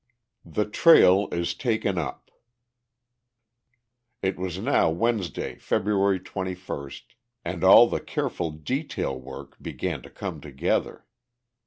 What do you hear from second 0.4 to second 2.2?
The Trail Is Taken